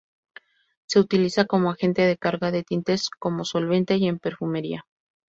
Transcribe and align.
Se 0.89 0.97
utiliza 0.99 1.45
como 1.45 1.69
agente 1.69 2.01
de 2.01 2.17
carga 2.17 2.49
de 2.49 2.63
tintes, 2.63 3.07
como 3.11 3.45
solvente 3.45 3.97
y 3.97 4.07
en 4.07 4.17
perfumería. 4.17 4.83